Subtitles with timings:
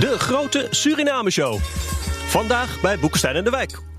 [0.00, 1.58] De grote Suriname-show.
[2.26, 3.93] Vandaag bij Boekenstein en de Wijk.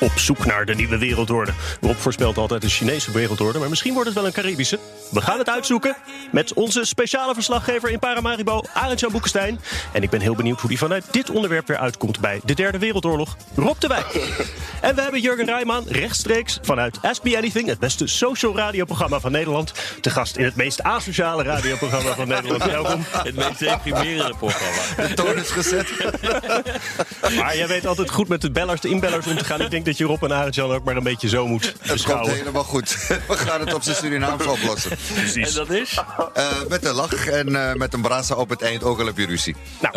[0.00, 1.52] Op zoek naar de nieuwe wereldorde.
[1.80, 4.78] Rob voorspelt altijd een Chinese wereldorde, maar misschien wordt het wel een Caribische.
[5.10, 5.96] We gaan het uitzoeken
[6.32, 9.60] met onze speciale verslaggever in Paramaribo, Arend-Jan Boekenstein.
[9.92, 12.78] En ik ben heel benieuwd hoe die vanuit dit onderwerp weer uitkomt bij de Derde
[12.78, 14.06] Wereldoorlog, Rob de Wijk.
[14.80, 19.32] En we hebben Jurgen Rijman rechtstreeks vanuit Ask Me Anything, het beste social radioprogramma van
[19.32, 22.64] Nederland, te gast in het meest asociale radioprogramma van Nederland.
[22.76, 23.04] Welkom.
[23.08, 25.08] Het meest deprimerende programma.
[25.08, 25.88] De toon is gezet.
[27.36, 29.60] Maar jij weet altijd goed met de bellers, de inbellers om te gaan.
[29.60, 31.92] Ik denk dat je Rob en Arend-Jan ook maar een beetje zo moet Het komt
[31.92, 32.34] beschouwen.
[32.34, 32.96] helemaal goed.
[33.28, 34.90] We gaan het op zijn Surinaams oplossen.
[35.34, 35.98] En dat is?
[36.34, 39.18] Eh, met een lach en eh, met een brasa op het eind, ook al heb
[39.18, 39.56] je ruzie.
[39.80, 39.94] Nou,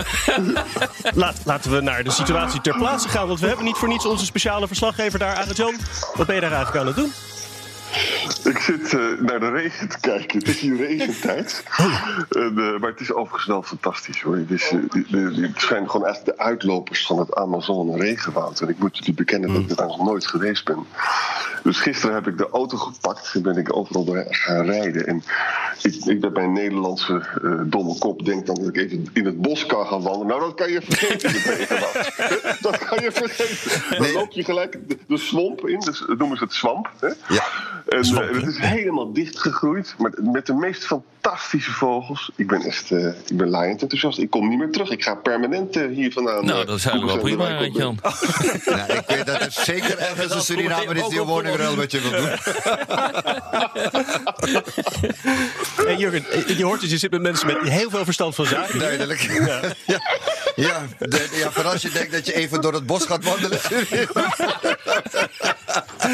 [1.21, 3.27] laat, laten we naar de situatie ter plaatse gaan.
[3.27, 5.75] Want we hebben niet voor niets onze speciale verslaggever daar, Arend-Jan.
[6.15, 7.13] Wat ben je daar eigenlijk aan het doen?
[8.49, 10.39] Ik zit eh, naar de regen te kijken.
[10.39, 11.63] Het is hier regentijd.
[12.29, 14.35] En, eh, maar het is overigens wel fantastisch hoor.
[14.35, 18.61] Het, is, eh, het zijn gewoon echt de uitlopers van het Amazone regenwoud.
[18.61, 20.85] En ik moet jullie bekennen dat ik daar nog nooit geweest ben.
[21.63, 25.07] Dus gisteren heb ik de auto gepakt en ben ik overal door gaan rijden.
[25.07, 25.23] En
[25.81, 29.41] ik, ik met mijn Nederlandse eh, domme kop denk dan dat ik even in het
[29.41, 30.27] bos kan gaan wandelen.
[30.27, 32.61] Nou, dat kan je vergeten, het regenwoud.
[32.71, 33.97] dat kan je vergeten.
[33.97, 35.79] Dan loop je gelijk de, de swamp in.
[35.79, 36.89] Dus noemen ze het swamp.
[36.99, 37.07] Hè?
[37.07, 37.43] Ja.
[37.89, 42.31] En Zwamp, het is helemaal dichtgegroeid, maar met de meest fantastische vogels.
[42.35, 44.17] Ik ben echt, eh, ik ben laaiend enthousiast.
[44.19, 44.89] Ik kom niet meer terug.
[44.89, 46.45] Ik ga permanent eh, hier vandaan.
[46.45, 47.63] Nou, eh, dat is eigenlijk wel prima.
[47.79, 47.99] Jan.
[48.65, 52.01] Nou, ik weet dat er zeker ergens een Surinamer is die een woningruil met je
[52.01, 52.29] wil doen.
[55.85, 56.25] Hey, Jurgen,
[56.57, 58.79] je hoort het, je zit met mensen met heel veel verstand van zaken.
[58.79, 59.19] Duidelijk.
[59.21, 59.61] Ja,
[60.55, 63.59] ja, de- ja, voor als je denkt dat je even door het bos gaat wandelen.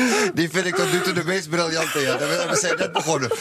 [0.33, 1.99] Die vind ik tot nu toe de meest briljante.
[1.99, 2.17] Ja.
[2.17, 3.31] We zijn net begonnen.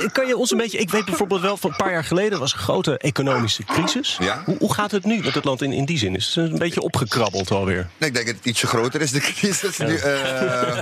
[0.00, 2.38] En Kan je ons een beetje, ik weet bijvoorbeeld wel, van een paar jaar geleden
[2.38, 4.16] was een grote economische crisis.
[4.20, 4.42] Ja.
[4.44, 6.16] Hoe, hoe gaat het nu met het land in, in die zin?
[6.16, 7.88] Is het een beetje opgekrabbeld alweer?
[7.98, 9.96] Nee, Ik denk dat het ietsje groter is, de crisis nu.
[9.96, 10.78] Eh,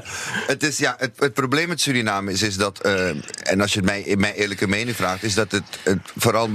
[0.47, 3.09] het, is, ja, het, het probleem met Suriname is, is dat, eh,
[3.43, 6.51] en als je het mij, in mijn eerlijke mening vraagt, is dat het, het vooral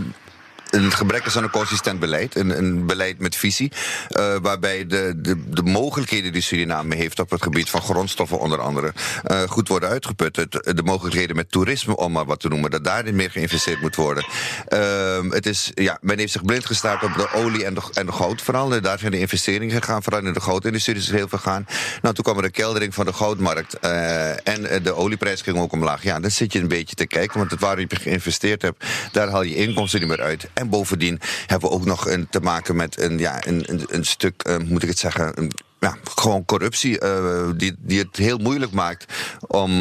[0.70, 2.36] een gebrek is aan een consistent beleid.
[2.36, 3.72] Een, een beleid met visie.
[4.10, 8.60] eh, waarbij de, de, de mogelijkheden die Suriname heeft op het gebied van grondstoffen onder
[8.62, 10.36] andere eh, goed worden uitgeput.
[10.36, 13.96] Het, de mogelijkheden met toerisme, om maar wat te noemen, dat daarin meer geïnvesteerd moet
[13.96, 14.26] worden.
[14.68, 18.06] Ehm, het is, ja, men heeft zich blind gestaard op de olie en de, en
[18.06, 18.82] de goud vooral.
[18.82, 20.04] Daar zijn de investeringen gegaan.
[20.04, 21.66] Vooral in de goudindustrie is heel veel gegaan.
[22.02, 23.80] Nou, toen kwam er een keldering van de goudmarkt.
[23.80, 26.04] eh, en de olieprijs ging ook omlaag.
[26.04, 27.38] Ja, dan zit je een beetje te kijken.
[27.40, 30.50] Want het waar je geïnvesteerd hebt, daar haal je inkomsten niet meer uit.
[30.58, 34.44] En bovendien hebben we ook nog een, te maken met een, ja, een, een, stuk,
[34.44, 35.32] eh, moet ik het zeggen.
[35.40, 39.14] Een, ja, gewoon corruptie eh, die, die het heel moeilijk maakt
[39.48, 39.72] om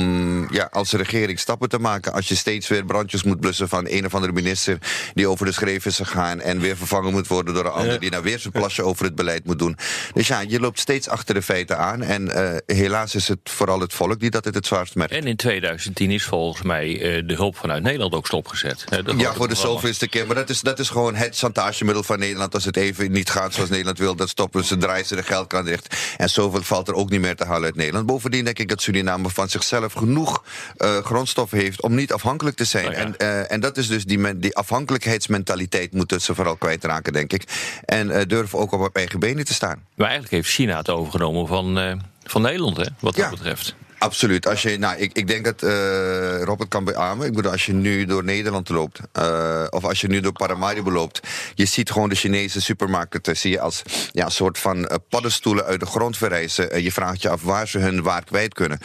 [0.52, 2.12] ja, als regering stappen te maken.
[2.12, 4.78] Als je steeds weer brandjes moet blussen van een of andere minister
[5.14, 8.10] die over de schreef is gegaan en weer vervangen moet worden door een ander die
[8.10, 9.76] nou weer zijn plasje over het beleid moet doen.
[10.12, 13.80] Dus ja, je loopt steeds achter de feiten aan en eh, helaas is het vooral
[13.80, 15.12] het volk die dat het het zwaarst merkt.
[15.12, 18.84] En in 2010 is volgens mij eh, de hulp vanuit Nederland ook stopgezet.
[19.16, 20.26] Ja, voor de zoveelste keer.
[20.26, 22.54] Maar dat is, dat is gewoon het chantagemiddel van Nederland.
[22.54, 25.64] Als het even niet gaat zoals Nederland wil, dan stoppen ze, draaien ze de geldkraan
[25.64, 25.85] dicht.
[26.16, 28.06] En zoveel valt er ook niet meer te halen uit Nederland.
[28.06, 30.44] Bovendien denk ik dat Suriname van zichzelf genoeg
[30.76, 32.84] eh, grondstoffen heeft om niet afhankelijk te zijn.
[32.90, 32.96] Ja.
[32.96, 37.44] en, eh, en dat is dus die, die afhankelijkheidsmentaliteit moeten ze vooral kwijtraken, denk ik.
[37.84, 39.82] En eh, durven ook op eigen benen te staan.
[39.94, 43.30] Maar eigenlijk heeft China het overgenomen van, van Nederland, hè, wat dat Ja.
[43.30, 43.74] betreft.
[43.98, 44.46] Absoluut.
[44.46, 47.26] Als je, nou, ik, ik denk dat eh Robert kan beamen.
[47.26, 50.90] Ik bedoel, als je nu door Nederland loopt, eh, of als je nu door Paramaribo
[50.92, 51.20] loopt,
[51.54, 53.82] je ziet gewoon de Chinese supermarkten, zie je als
[54.12, 56.70] ja, een soort van eh, paddenstoelen uit de grond verrijzen.
[56.72, 58.78] En je vraagt je af waar ze hun waar kwijt kunnen.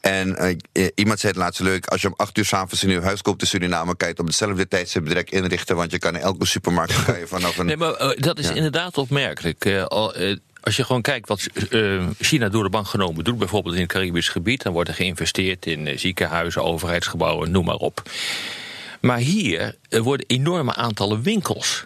[0.00, 2.88] En eh, eh, iemand zei het laatst leuk, als je om acht uur s'avonds een
[2.88, 5.98] nieuw huis koopt in Suriname, kan je het op dezelfde tijdstip direct inrichten, want je
[5.98, 7.66] kan in elke supermarkt je vanaf een...
[7.66, 8.54] Nee, maar eh, dat is Ja.
[8.54, 9.64] inderdaad opmerkelijk.
[9.64, 10.36] Eh, al, eh,
[10.68, 13.92] als je gewoon kijkt wat eh, China door de bank genomen doet, bijvoorbeeld in het
[13.92, 18.02] Caribisch gebied, dan wordt er geïnvesteerd in eh, ziekenhuizen, overheidsgebouwen, noem maar op.
[19.00, 21.84] Maar hier worden enorme aantallen winkels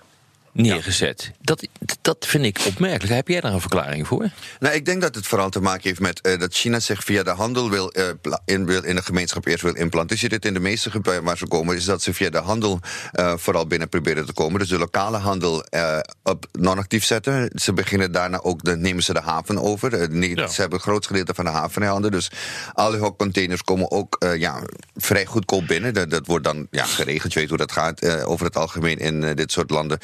[0.52, 1.32] neergezet.
[1.40, 1.66] Dat,
[2.00, 3.14] dat vind ik opmerkelijk.
[3.14, 4.30] Heb jij daar een verklaring voor?
[4.60, 7.22] Nou, ik denk dat het vooral te maken heeft met eh, dat China zich via
[7.22, 8.08] de handel wil, eh,
[8.44, 10.16] in, wil in de gemeenschap eerst wil implanten.
[10.16, 12.38] Je ziet het in de meeste gebieden waar ze komen, is dat ze via de
[12.38, 12.80] handel
[13.12, 14.58] eh, vooral binnen proberen te komen.
[14.58, 15.64] Dus de lokale handel
[16.22, 17.50] op non-actief zetten.
[17.54, 20.14] Ze beginnen daarna ook, dan nemen ze de haven over.
[20.14, 20.48] Ja.
[20.48, 22.10] Ze hebben een groot gedeelte van de haven in handen.
[22.10, 22.30] Dus
[22.72, 24.62] alle hokcontainers komen ook ja,
[24.96, 25.94] vrij goedkoop binnen.
[25.94, 27.32] Dat, dat wordt dan ja, geregeld.
[27.32, 29.98] Je weet hoe dat gaat over het algemeen in dit soort landen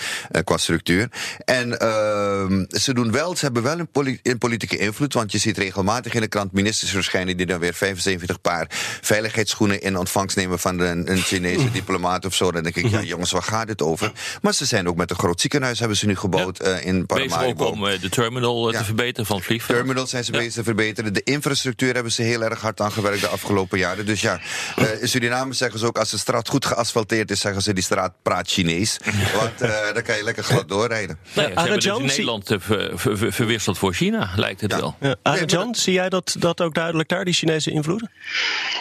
[0.44, 1.08] qua structuur.
[1.44, 5.14] En ehm, ze doen wel, ze hebben wel een, poli- een politieke invloed.
[5.14, 8.67] Want je ziet regelmatig in de krant ministers verschijnen die dan weer 75 paar
[9.00, 12.52] veiligheidsschoenen in ontvangst nemen van een, een Chinese diplomaat of zo.
[12.52, 14.12] Dan denk ik, ja jongens, waar gaat het over?
[14.43, 17.23] Maar ze zijn ook met een groot ziekenhuis hebben ze nu gebouwd eh, in Bezig
[17.25, 17.64] ook Paramaribo.
[17.64, 18.79] om eh, de terminal eh, Ja.
[18.79, 19.79] te verbeteren van het vliegveld.
[19.79, 21.14] Terminals zijn ze bezig te verbeteren.
[21.14, 24.06] De infrastructuur hebben ze heel erg hard aan gewerkt de afgelopen jaren.
[24.06, 24.41] Dus ja,
[24.76, 25.99] eh, in Suriname zeggen ze ook...
[25.99, 27.73] als de straat goed geasfalteerd is, zeggen ze...
[27.73, 28.96] die straat praat Chinees.
[29.41, 31.19] Want eh dan kan je lekker glad doorrijden.
[31.32, 34.78] Ze hebben dus Nederland eh, ver- ver- ver- verwisseld voor China, lijkt het Ja.
[34.78, 34.96] wel.
[35.00, 38.10] Ja, Nee, Arjan, zie jij dat, dat ook duidelijk daar, die Chinese invloeden?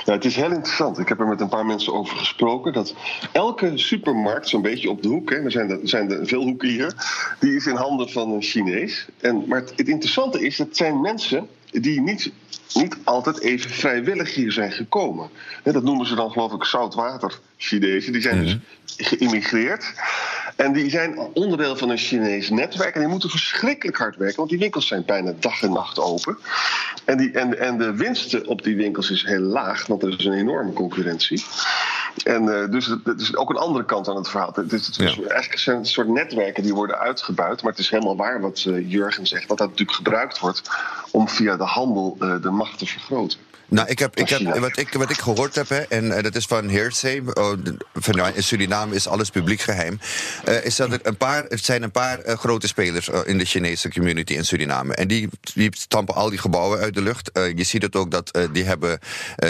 [0.05, 0.99] Ja, het is heel interessant.
[0.99, 2.73] Ik heb er met een paar mensen over gesproken.
[2.73, 2.93] Dat
[3.31, 6.69] elke supermarkt, zo'n beetje op de hoek, hè, er zijn er, zijn er veel hoeken
[6.69, 6.93] hier,
[7.39, 9.05] die is in handen van een Chinees.
[9.21, 12.31] En, maar het, het interessante is, dat zijn mensen die niet,
[12.73, 15.29] niet altijd even vrijwillig hier zijn gekomen.
[15.63, 18.11] Hè, dat noemen ze dan, geloof ik, zoutwater Chinezen.
[18.11, 18.57] Die zijn dus
[18.97, 19.93] geïmmigreerd.
[20.55, 22.93] En die zijn onderdeel van een Chinees netwerk.
[22.93, 26.37] En die moeten verschrikkelijk hard werken, want die winkels zijn bijna dag en nacht open.
[27.05, 30.25] En, die, en, en de winsten op die winkels is heel laag, want er is
[30.25, 31.43] een enorme concurrentie.
[32.23, 34.51] En eh, dus het, het is ook een andere kant aan het verhaal.
[34.53, 37.61] Het is, het is Eigenlijk zijn het een soort netwerken die worden uitgebuit.
[37.61, 39.47] Maar het is helemaal waar wat eh, Jurgen zegt.
[39.47, 40.61] Dat dat natuurlijk gebruikt wordt
[41.11, 43.39] om via de handel eh, de macht te vergroten.
[43.69, 46.35] Nou, ik heb, ik heb, wat, ik, wat ik gehoord heb, hè, en eh, dat
[46.35, 47.53] is van hearsay, oh,
[47.93, 49.99] van, nou, in Suriname is alles publiek geheim,
[50.43, 53.45] eh, is dat er een paar, er zijn een paar eh, grote spelers in de
[53.45, 54.93] Chinese community in Suriname.
[54.93, 57.29] En die, die stampen al die gebouwen uit de lucht.
[57.55, 58.99] Je ziet het ook dat die, hebben,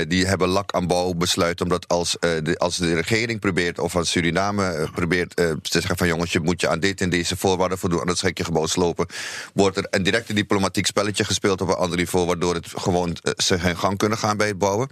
[0.08, 4.10] die hebben lak aan bouw besluit, omdat als, de, als de regering probeert, of als
[4.10, 8.00] Suriname probeert te zeggen van jongens, je moet je aan dit en deze voorwaarden voldoen,
[8.00, 9.08] anders ga ik je gebouw slopen,
[9.54, 13.18] wordt er een directe diplomatiek spelletje gespeeld op een ander niveau, waardoor het gewoon
[13.58, 14.90] hun gang kunnen gaan bij het bouwen.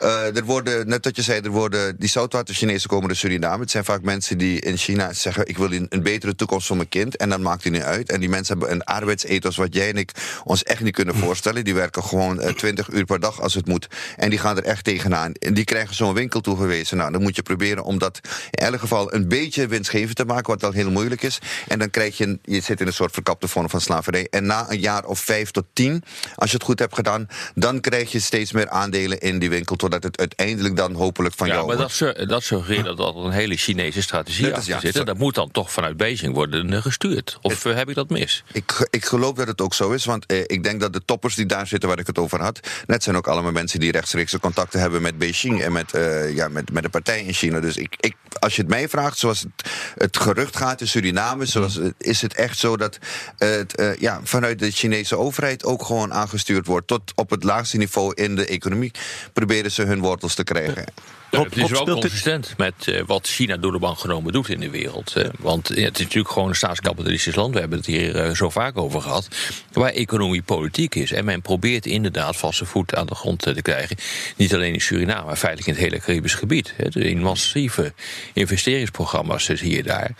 [0.00, 3.60] Eh, er worden, net wat je zei, er worden die zoutwater Chinezen komen naar Suriname.
[3.60, 6.88] Het zijn vaak mensen die in China zeggen: ik wil een, betere toekomst voor mijn
[6.88, 7.16] kind.
[7.16, 8.10] En dan maakt hij niet uit.
[8.10, 10.10] En die mensen hebben een arbeidsethos wat jij en ik
[10.44, 11.64] ons echt niet kunnen voorstellen.
[11.64, 13.86] Die werken gewoon eh, 20 uur per dag als het moet.
[14.16, 15.32] En die gaan er echt tegenaan.
[15.32, 16.96] En die krijgen zo'n winkel toegewezen.
[16.96, 18.20] Nou, dan moet je proberen om dat
[18.50, 21.38] in elk geval een beetje winstgevend te maken, wat al heel moeilijk is.
[21.68, 24.26] En dan krijg je, je zit in een soort verkapte vorm van slavernij.
[24.30, 26.02] En na een jaar of vijf tot tien,
[26.34, 29.76] als je het goed hebt gedaan, dan krijg je steeds meer aandelen in die winkel,
[29.76, 32.18] totdat het uiteindelijk dan hopelijk van Ja, jou maar dat, wordt.
[32.18, 34.96] su- dat suggereert dat er een hele Chinese strategie Dat is- achter ja, zit.
[34.96, 37.38] En dat moet dan toch vanuit Beijing worden eh, gestuurd.
[37.42, 38.44] Of eh, heb ik dat mis?
[38.52, 41.34] Ik, ik geloof dat het ook zo is, want eh, ik denk dat de toppers
[41.34, 44.38] die daar zitten waar ik het over had, net zijn ook allemaal mensen die rechtstreeks
[44.40, 47.60] contacten hebben met Beijing en met, eh, ja, met, met de partij in China.
[47.60, 51.46] Dus ik, ik, als je het mij vraagt, zoals het, het gerucht gaat in Suriname,
[51.46, 51.84] zoals, Mm.
[51.84, 52.98] het- is het echt zo dat
[53.36, 57.76] het eh, ja, vanuit de Chinese overheid ook gewoon aangestuurd wordt tot op het laagste
[57.76, 58.90] niveau in de economie,
[59.32, 60.84] proberen ze hun wortels te krijgen.
[61.30, 64.60] Ja, het is wel consistent met eh, wat China door de bank genomen doet in
[64.60, 65.12] de wereld.
[65.16, 67.54] eh, want ja, het is natuurlijk gewoon een staatskapitalistisch land.
[67.54, 69.28] We hebben het hier eh, zo vaak over gehad.
[69.72, 71.12] Waar economie politiek is.
[71.12, 73.96] En men probeert inderdaad vaste voet aan de grond te krijgen.
[74.36, 76.74] Niet alleen in Suriname, maar feitelijk in het hele Caribisch gebied.
[76.76, 77.92] Hè, in massieve
[78.32, 80.10] investeringsprogramma's zie je daar.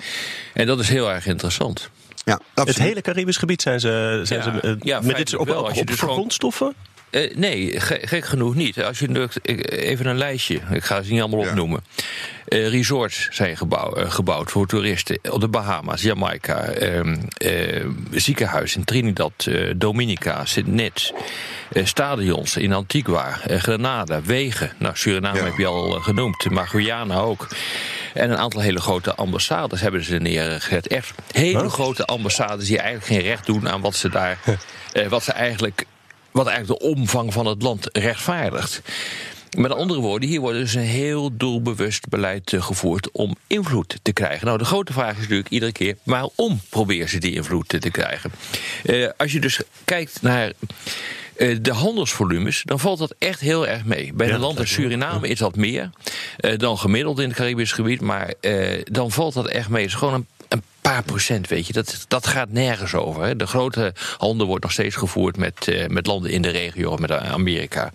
[0.54, 1.90] En dat is heel erg interessant.
[2.24, 2.88] Ja, Het absoluut.
[2.88, 5.80] hele Caribisch gebied zijn ze, zijn Ja, ze ja, met dit op, op, Als je
[5.80, 6.74] op dus grondstoffen?
[7.10, 8.82] Eh, nee, ge- gek genoeg niet.
[8.82, 11.48] Als je drukt, even een lijstje, ik ga ze niet allemaal Ja.
[11.48, 11.84] opnoemen.
[12.48, 18.76] Eh, resorts zijn gebouw, eh, gebouwd voor toeristen op de Bahama's, Jamaica, ehm, eh, ziekenhuis
[18.76, 21.12] in Trinidad, Dominica, Sint Nets,
[21.72, 24.72] eh, stadions in Antigua, Grenada, wegen.
[24.78, 25.44] Nou, Suriname Ja.
[25.44, 27.48] heb je al genoemd, maar Guyana ook.
[28.14, 30.86] En een aantal hele grote ambassades hebben ze neergezet.
[30.86, 31.70] Echt hele Huh?
[31.72, 34.38] grote ambassades die eigenlijk geen recht doen aan wat ze daar,
[35.08, 35.84] wat ze eigenlijk
[36.30, 38.82] wat eigenlijk de omvang van het land rechtvaardigt.
[39.56, 44.12] Met andere woorden, hier wordt dus een heel doelbewust beleid eh, gevoerd om invloed te
[44.12, 44.46] krijgen.
[44.46, 48.30] Nou, de grote vraag is natuurlijk iedere keer: waarom proberen ze die invloed te krijgen?
[48.84, 50.52] Eh, als je dus kijkt naar.
[51.36, 54.12] eh, de handelsvolumes, dan valt dat echt heel erg mee.
[54.12, 54.72] Bij Ja, een land als.
[54.72, 55.90] Suriname is dat meer
[56.56, 58.34] dan gemiddeld in het Caribisch gebied, maar
[58.84, 59.82] dan valt dat echt mee.
[59.82, 60.26] Het is gewoon een
[60.80, 61.72] paar procent, weet je.
[61.72, 63.22] Dat, dat gaat nergens over.
[63.22, 63.36] Hè.
[63.36, 67.10] De grote handel wordt nog steeds gevoerd met, uh, met landen in de regio, met
[67.12, 67.92] Amerika.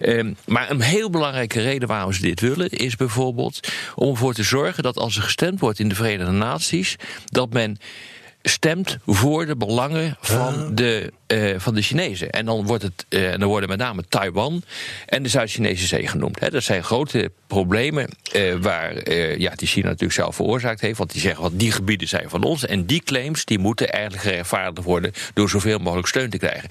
[0.00, 4.42] Um, maar een heel belangrijke reden waarom ze dit willen, is bijvoorbeeld om ervoor te
[4.42, 7.78] zorgen dat als er gestemd wordt in de Verenigde Naties, dat men
[8.42, 12.30] stemt voor de belangen van, de, uh, van de Chinezen.
[12.30, 14.62] En dan, wordt het, uh, dan worden met name Taiwan
[15.06, 16.40] en de Zuid-Chinese Zee genoemd.
[16.40, 16.50] Hè.
[16.50, 20.98] Dat zijn grote problemen uh, waar ja, die China natuurlijk zelf veroorzaakt heeft.
[20.98, 22.66] Want die zeggen, wat die gebieden zijn van ons.
[22.66, 25.12] En die claims die moeten eigenlijk gerechtvaardigd worden...
[25.34, 26.68] door zoveel mogelijk steun te krijgen.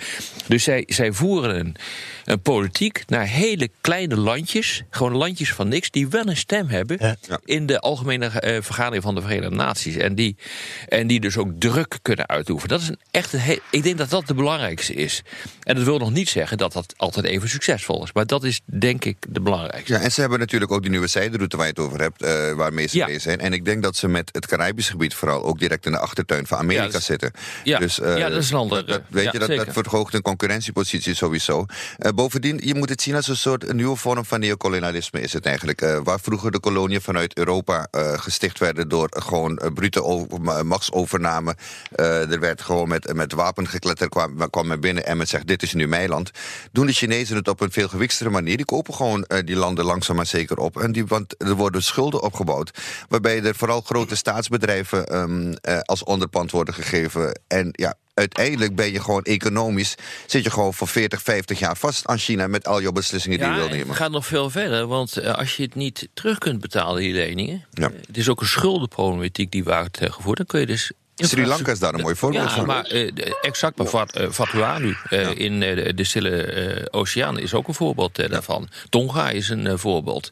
[0.48, 1.76] Dus zij, zij voeren een,
[2.26, 4.84] een politiek naar hele kleine landjes...
[4.90, 6.98] gewoon landjes van niks, die wel een stem hebben...
[7.00, 7.40] Ja.
[7.46, 8.32] in de algemene
[8.62, 9.96] vergadering van de Verenigde Naties.
[9.96, 10.36] En die,
[10.88, 12.70] en die dus ook druk kunnen uitoefenen.
[12.70, 15.24] Dat is een echt een ik denk dat dat de belangrijkste is.
[15.64, 18.14] En dat wil nog niet zeggen dat dat altijd even succesvol is.
[18.14, 19.94] Maar dat is denk ik de belangrijkste.
[19.94, 22.54] Ja, en ze hebben natuurlijk ook die nieuwe zijderoute waar je het over hebt, uh,
[22.54, 23.06] waarmee ze ja.
[23.06, 23.40] bezig zijn.
[23.40, 26.48] En ik denk dat ze met het Caribisch gebied vooral ook direct in de achtertuin
[26.48, 27.32] van Amerika ja, zitten.
[27.64, 28.86] Ja, dus, uh, ja, dat is een ander.
[28.86, 31.66] Dat, weet je, dat, dat verhoogt een concurrentiepositie sowieso.
[32.00, 35.34] Uh, bovendien, je moet het zien als een soort een nieuwe vorm van neocolonialisme is
[35.34, 36.00] het eigenlijk.
[36.04, 41.22] waar vroeger de koloniën vanuit Europa gesticht werden door gewoon brute over,
[41.96, 45.48] uh, er werd gewoon met, met wapen gekletterd, kwam, kwam men binnen en men zegt:
[45.48, 46.32] Dit is nu mijn land.
[46.72, 48.58] Doen de Chinezen het op een veel gewikstere manier.
[48.58, 50.82] Die kopen gewoon uh, die landen langzaam maar zeker op.
[50.82, 52.72] En die, want er worden schulden opgebouwd.
[53.10, 57.40] Waarbij er vooral grote staatsbedrijven um, uh, als onderpand worden gegeven.
[57.48, 59.96] En ja, uiteindelijk ben je gewoon economisch...
[60.26, 62.48] zit je gewoon voor 40, 50 jaar vast aan China...
[62.48, 63.88] met al je beslissingen die je wil nemen.
[63.88, 67.66] het gaat nog veel verder, want als je het niet terug kunt betalen, die leningen...
[67.72, 67.92] Ja.
[68.08, 70.38] het is ook een schuldenproblematiek die wordt gevoerd...
[70.38, 70.92] dan kun je dus
[71.26, 72.66] Sri Lanka is daar een mooi voorbeeld ja, van.
[72.66, 75.30] Maar uh, exact, maar Vat, uh, Vanuatu uh, ja.
[75.30, 78.70] in de, Stille Oceaan is ook een voorbeeld daarvan.
[78.90, 80.30] Tonga is een voorbeeld.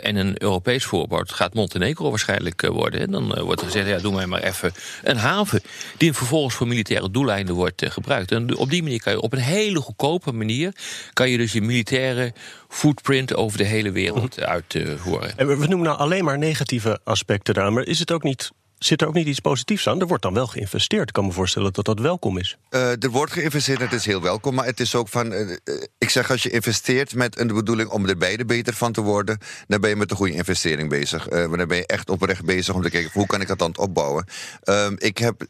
[0.00, 3.00] en een Europees voorbeeld gaat Montenegro waarschijnlijk worden.
[3.00, 5.62] En dan wordt er gezegd, ja, doe mij maar even een haven...
[5.96, 8.32] die vervolgens voor militaire doeleinden wordt gebruikt.
[8.32, 10.72] En op die manier kan je op een hele goedkope manier...
[11.12, 12.32] kan je dus je militaire
[12.68, 15.38] footprint over de hele wereld mm uitvoeren.
[15.38, 17.72] en we noemen nou alleen maar negatieve aspecten daar...
[17.72, 18.50] maar is het ook niet
[18.80, 20.00] Zit er ook niet iets positiefs aan?
[20.00, 21.08] Er wordt dan wel geïnvesteerd.
[21.08, 22.56] Ik kan me voorstellen dat dat welkom is.
[22.70, 24.54] Uh, er wordt geïnvesteerd, het is heel welkom.
[24.54, 25.32] Maar het is ook van.
[25.32, 25.58] Uh,
[25.98, 29.38] ik zeg, als je investeert met de bedoeling om er beide beter van te worden.
[29.66, 31.30] dan ben je met een goede investering bezig.
[31.30, 33.78] Uh, dan ben je echt oprecht bezig om te kijken hoe kan ik dat dan
[33.78, 34.24] opbouwen.
[34.62, 35.44] Ehm, ik heb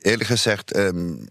[0.00, 0.76] eerlijk gezegd.
[0.76, 1.28] Um,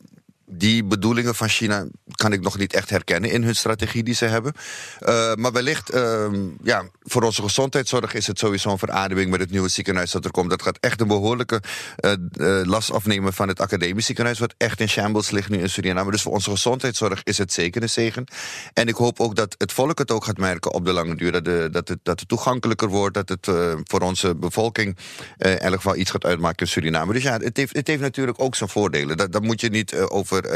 [0.54, 4.26] die bedoelingen van China kan ik nog niet echt herkennen in hun strategie die ze
[4.26, 4.54] hebben.
[5.00, 6.28] Uh, maar wellicht, uh,
[6.64, 10.32] ja, voor onze gezondheidszorg is het sowieso een verademing met het nieuwe ziekenhuis dat er
[10.32, 10.50] komt.
[10.50, 11.62] Dat gaat echt een behoorlijke
[12.02, 16.12] uh, last afnemen van het academisch ziekenhuis, wat echt in shambles ligt nu in Suriname.
[16.12, 18.26] Dus voor onze gezondheidszorg is het zeker een zegen.
[18.74, 21.32] En ik hoop ook dat het volk het ook gaat merken op de lange duur.
[21.32, 23.48] Dat, dat, het, dat het toegankelijker wordt, dat het
[23.84, 24.98] voor onze bevolking
[25.38, 27.14] in elk iets gaat uitmaken in Suriname.
[27.14, 29.18] Dus ja, het heeft, het heeft natuurlijk ook zijn voordelen.
[29.18, 30.52] Dat, dat moet je niet over uh,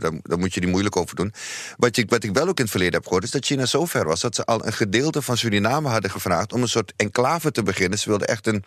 [0.00, 1.32] daar, daar, moet je niet moeilijk over doen.
[1.76, 3.84] Wat, je, wat ik wel ook in het verleden heb gehoord, is dat China zo
[3.84, 7.50] ver was dat ze al een gedeelte van Suriname hadden gevraagd om een soort enclave
[7.50, 7.98] te beginnen.
[7.98, 8.64] Ze wilden echt een,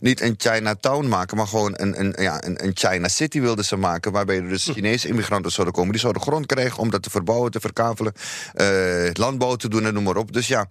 [0.00, 3.76] niet een Chinatown maken, maar gewoon een, een, ja, een, een China City wilden ze
[3.76, 4.12] maken.
[4.12, 5.92] Waarbij er dus Chinese immigranten zouden komen.
[5.92, 8.12] Die zouden grond krijgen om dat te verbouwen, te verkavelen,
[8.54, 10.32] uh, landbouw te doen en noem maar op.
[10.32, 10.68] Dus ja,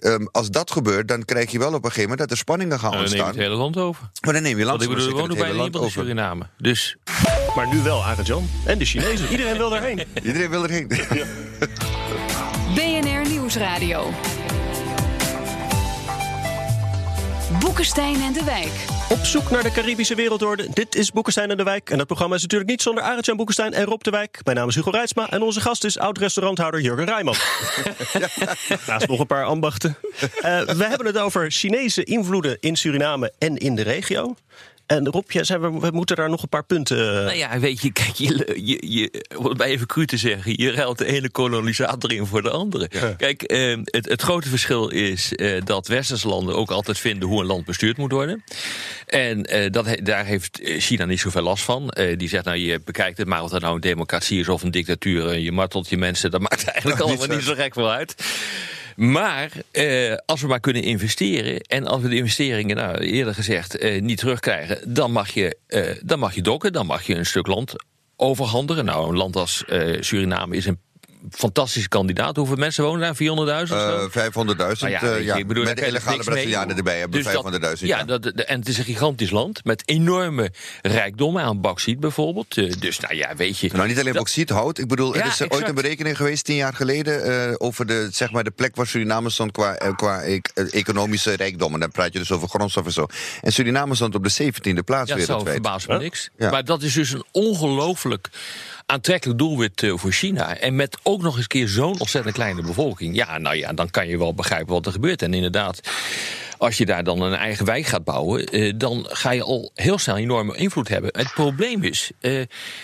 [0.00, 2.78] Um, als dat gebeurt, dan krijg je wel op een gegeven moment dat er spanningen
[2.78, 3.18] gaan ontstaan.
[3.18, 4.10] Dan neem je het hele land over.
[4.24, 4.90] Maar dan neem je land over.
[4.90, 6.46] Ik bedoel, we wonen bijna niemand in Suriname.
[6.58, 6.96] Dus.
[7.56, 8.48] Maar nu wel, Arend Jan.
[8.64, 9.28] En de Chinezen.
[9.34, 10.02] Iedereen wil erheen.
[10.22, 10.90] Iedereen wil erheen.
[11.14, 11.24] Ja.
[12.76, 14.12] BNR Nieuwsradio.
[17.52, 18.84] Boekenstein en de Wijk.
[19.08, 20.68] Op zoek naar de Caribische wereldorde.
[20.72, 21.90] Dit is Boekenstein en de Wijk.
[21.90, 24.40] En dat programma is natuurlijk niet zonder Arend-Jan Boekenstein en Rob de Wijk.
[24.44, 27.34] Mijn naam is Hugo Reitsma en onze gast is oud-restauranthouder Jurgen Rijman.
[28.86, 29.96] Naast nog een paar ambachten.
[30.00, 34.34] Uh, we hebben het over Chinese invloeden in Suriname en in de regio.
[34.88, 37.18] En Rob, jij zei, we, we, moeten daar nog een paar punten...
[37.18, 40.52] Eh, nou ja, weet je, kijk, je, je, je, om het even cru te zeggen...
[40.56, 42.88] je ruilt de ene kolonisator in voor de andere.
[43.16, 47.28] Kijk, eh, het, het, grote verschil is eh, dat westerse landen ook altijd vinden...
[47.28, 48.44] hoe een land bestuurd moet worden.
[49.06, 51.90] En eh, dat, daar heeft China niet zoveel last van.
[51.90, 54.62] Eh, die zegt, nou, je bekijkt het maar of dat nou een democratie is of
[54.62, 55.38] een dictatuur...
[55.38, 58.14] je martelt je mensen, dat maakt eigenlijk allemaal niet zo gek veel uit.
[58.98, 63.78] Maar eh, als we maar kunnen investeren en als we de investeringen, nou, eerder gezegd,
[63.78, 67.26] eh, niet terugkrijgen, dan mag, je, eh, dan mag je dokken, dan mag je een
[67.26, 67.74] stuk land
[68.16, 68.84] overhandigen.
[68.84, 69.64] Nou, een land als
[70.00, 70.80] Suriname is in
[71.30, 72.36] fantastische kandidaat.
[72.36, 73.14] Hoeveel mensen wonen daar?
[73.66, 73.72] 400.000?
[73.74, 74.08] of zo?
[74.12, 74.80] Eh 500.000.
[74.80, 76.24] Nou ja, eh, ja, ik bedoel, met de illegale.
[76.24, 77.42] Brazilianen erbij hebben Dus we dat-
[77.80, 77.88] 500.000.
[77.88, 80.50] Ja, dat, en het is een gigantisch land met enorme
[80.82, 82.56] rijkdommen aan bauxiet bijvoorbeeld.
[82.56, 83.70] Eh, Dus nou ja, weet je.
[83.72, 84.78] Nou, niet alleen dat- bauxiet, hout.
[84.78, 88.30] Ik bedoel, er is ooit een berekening geweest, tien jaar geleden, eh, over de, zeg
[88.30, 91.80] maar, de plek waar Suriname stond qua, qua e- economische rijkdommen.
[91.80, 93.06] Dan praat je dus over grondstof en zo.
[93.40, 95.52] En Suriname stond op de 17e plaats Ja, dat zou wereldwijd.
[95.54, 96.30] verbaast me niks.
[96.50, 98.28] Maar dat is dus een ongelooflijk
[98.90, 100.56] aantrekkelijk doelwit eh, voor China.
[100.56, 103.16] En met ook nog eens keer zo'n ontzettend kleine bevolking.
[103.16, 105.22] Ja, nou ja, dan kan je wel begrijpen wat er gebeurt.
[105.22, 105.80] En inderdaad,
[106.58, 108.46] als je daar dan een eigen wijk gaat bouwen...
[108.46, 111.10] eh, dan ga je al heel snel enorme invloed hebben.
[111.12, 112.42] Het probleem is eh,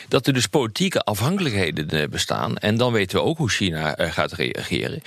[0.08, 2.56] dat er dus politieke afhankelijkheden bestaan.
[2.56, 5.02] En dan weten we ook hoe China gaat reageren.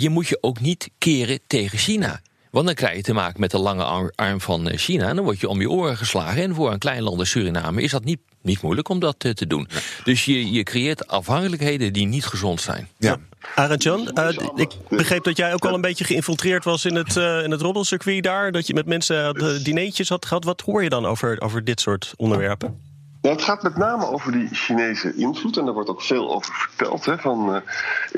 [0.00, 2.20] Je moet je ook niet keren tegen China.
[2.50, 5.08] Want dan krijg je te maken met de lange ar- arm van China.
[5.08, 6.42] En dan word je om je oren geslagen.
[6.42, 9.30] En voor een klein land als Suriname is dat niet, niet moeilijk om dat eh,
[9.30, 9.68] te doen.
[10.04, 12.88] Dus je, je creëert afhankelijkheden die niet gezond zijn.
[12.98, 13.18] Ja.
[13.54, 17.42] Arend-Jan, eh, ik begreep dat jij ook al een beetje geïnfiltreerd was in het, eh
[17.42, 18.52] in het roddelcircuit daar.
[18.52, 20.44] Dat je met mensen eh, dineetjes had gehad.
[20.44, 22.80] Wat hoor je dan over, over dit soort onderwerpen?
[23.24, 25.56] Nou, het gaat met name over die Chinese invloed.
[25.56, 27.04] En daar wordt ook veel over verteld.
[27.04, 27.60] Hè, van, eh,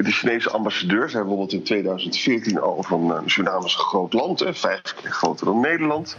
[0.04, 4.40] de Chinese ambassadeur zei bijvoorbeeld in 2014 al van uh, Suriname is een groot land.
[4.40, 6.16] Hè, vijf keer groter dan Nederland.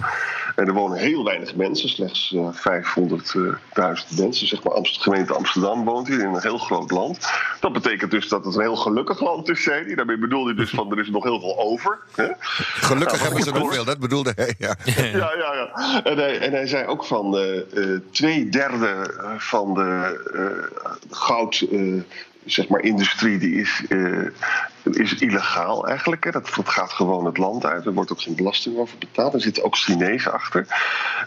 [0.55, 1.89] En er wonen heel weinig mensen.
[1.89, 4.47] Slechts eh 500.000 mensen.
[4.47, 7.29] Zeg maar Amst gemeente Amsterdam woont hier in een heel groot land.
[7.59, 9.95] Dat betekent dus dat het een heel gelukkig land is, zei hij.
[9.95, 11.99] Daarmee bedoelde hij dus van er is nog heel veel over.
[12.15, 12.27] Hè.
[12.37, 14.55] Gelukkig Nou, hebben ze nog veel, dat bedoelde hij.
[14.57, 14.75] Ja.
[14.85, 16.01] ja, ja, ja.
[16.03, 20.87] En hij, en hij zei ook van eh, eh, twee derde eh, van de eh,
[21.09, 21.65] goud.
[21.71, 22.01] eh,
[22.45, 23.83] Zeg maar, industrie die is,
[24.83, 26.23] is illegaal eigenlijk.
[26.23, 26.31] Hè.
[26.31, 27.85] Dat, dat gaat gewoon het land uit.
[27.85, 29.33] Er wordt ook geen belasting over betaald.
[29.33, 30.65] Er zitten ook Chinezen achter.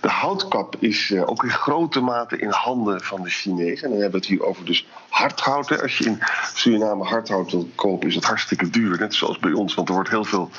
[0.01, 3.85] De houtkap is ook in grote mate in handen van de Chinezen.
[3.85, 5.83] En dan hebben we het hier over dus hardhout.
[5.83, 6.19] Als je in
[6.55, 8.99] Suriname hardhout wil kopen, is het hartstikke duur.
[8.99, 10.51] Net zoals bij ons, want er wordt heel veel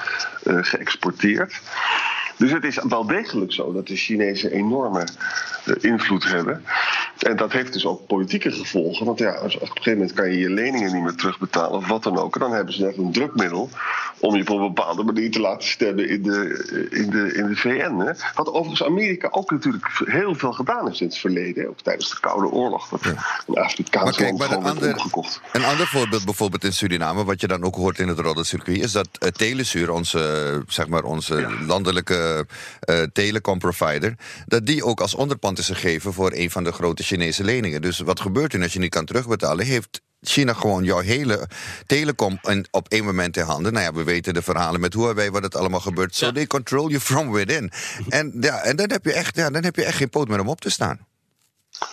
[0.44, 1.62] eh, geëxporteerd.
[2.42, 5.08] Dus het is wel degelijk zo dat de Chinezen enorme
[5.66, 6.64] eh, invloed hebben.
[7.18, 9.06] En dat heeft dus ook politieke gevolgen.
[9.06, 11.88] Want ja, als, op een gegeven moment kan je je leningen niet meer terugbetalen of
[11.88, 12.34] wat dan ook.
[12.34, 13.70] En dan hebben ze echt een drukmiddel
[14.20, 17.56] om je op een bepaalde manier te laten stemmen in de, in de, in de
[17.56, 17.96] VN.
[17.98, 18.12] Hè.
[18.36, 21.64] Wat overigens Amerika ook natuurlijk heel veel gedaan heeft in het verleden.
[21.64, 21.70] hè.
[21.70, 22.90] Ook tijdens de Koude Oorlog.
[22.90, 23.18] Dat een
[23.48, 25.42] Maar Afrikaans kijk, land maar gewoon een ander, omgekocht.
[25.52, 28.92] een ander voorbeeld bijvoorbeeld in Suriname, wat je dan ook hoort in het roddelcircuit, is
[28.92, 29.08] dat
[29.40, 32.31] uh, onze, zeg maar onze landelijke
[33.14, 37.82] telecomprovider, dat die ook als onderpand is gegeven voor een van de grote Chinese leningen.
[37.82, 39.66] Dus wat gebeurt er als je niet kan terugbetalen?
[39.66, 41.48] Heeft China gewoon jouw hele
[41.86, 42.40] telecom
[42.72, 43.74] op één moment in handen.
[43.74, 46.16] Nou ja, we weten de verhalen met Huawei, wat het allemaal gebeurt.
[46.16, 46.32] So Ja.
[46.32, 47.72] they control you from within.
[48.10, 50.40] En, ja, en dan, heb je echt, ja, dan heb je echt geen poot meer
[50.40, 51.00] om op te staan.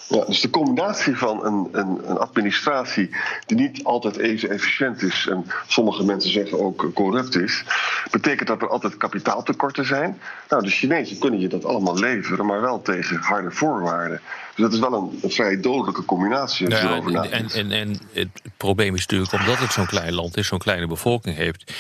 [0.09, 3.11] Ja, dus de combinatie van een, een, een, administratie
[3.47, 7.65] die niet altijd even efficiënt is en sommige mensen zeggen ook corrupt is,
[8.11, 10.21] betekent dat er altijd kapitaaltekorten zijn.
[10.49, 14.21] Nou, de Chinezen kunnen je dat allemaal leveren, maar wel tegen harde voorwaarden.
[14.55, 17.71] Dus dat is wel een, een vrij dodelijke combinatie als je Nou ja, en, en,
[17.71, 21.73] en het probleem is natuurlijk, omdat het zo'n klein land is, zo'n kleine bevolking heeft,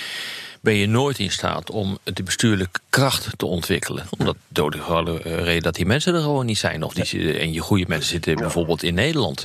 [0.60, 4.06] ben je nooit in staat om de bestuurlijke kracht te ontwikkelen.
[4.18, 6.82] Omdat door de gewone reden dat die mensen er gewoon niet zijn.
[6.82, 9.44] Of die, en je goede mensen zitten bijvoorbeeld in Nederland.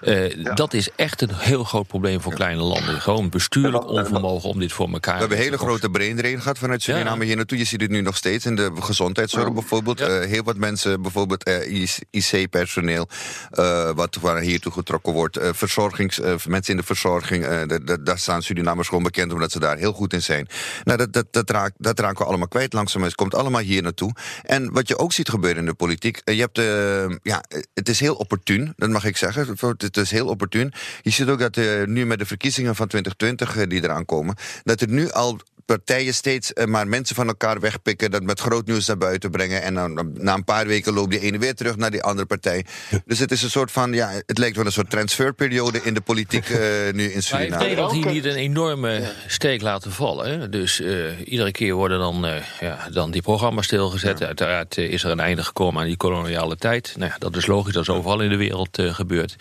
[0.00, 3.00] Eh, Dat is echt een heel groot probleem voor kleine landen.
[3.00, 6.58] Gewoon bestuurlijk onvermogen om dit voor elkaar We hebben te hele grote brain drain gehad
[6.58, 7.26] vanuit Suriname Ja.
[7.26, 7.58] hier naartoe.
[7.58, 9.98] Je ziet het nu nog steeds in de gezondheidszorg bijvoorbeeld.
[9.98, 10.06] Ja.
[10.06, 13.08] Eh, heel wat mensen, bijvoorbeeld eh, IC-personeel,
[13.50, 15.36] eh, wat waar hiertoe getrokken wordt.
[15.36, 19.32] Eh, verzorgings, eh, mensen in de verzorging, eh, da- da- daar staan Surinamers gewoon bekend
[19.32, 20.48] omdat ze daar heel goed in zijn.
[20.84, 23.02] Nou, dat, dat, dat, raak, dat raken we allemaal kwijt langzaam.
[23.02, 24.12] Het komt allemaal hier naartoe.
[24.42, 27.62] En wat je ook ziet gebeuren in de politiek, eh, je hebt, eh, ja, eh,
[27.74, 29.56] het is heel opportun, dat mag ik zeggen.
[29.76, 30.72] Het is heel opportun.
[31.02, 34.80] Je ziet ook dat nu met de verkiezingen van 2020 eh, die eraan komen, dat
[34.80, 35.38] er nu al
[35.76, 39.62] partijen steeds eh, maar mensen van elkaar wegpikken, dat met groot nieuws naar buiten brengen.
[39.62, 42.64] En dan na een paar weken loopt die ene weer terug naar die andere partij.
[43.04, 46.00] Dus het is een soort van, ja, het lijkt wel een soort transferperiode in de
[46.00, 47.64] politiek eh, nu in Maar heeft Suriname.
[47.64, 50.30] Nederland hier niet een enorme steek laten vallen?
[50.30, 50.48] Hè?
[50.48, 54.22] Dus eh, iedere keer worden dan, eh, ja, dan die programma's stilgezet.
[54.22, 56.94] Uiteraard eh, is er een einde gekomen aan die koloniale tijd.
[56.96, 59.36] Nou ja, dat is logisch, dat is overal in de wereld eh, gebeurd.